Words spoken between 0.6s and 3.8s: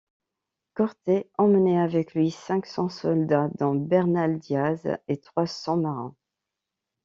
Cortés emmenait avec lui cinq cents soldats, dont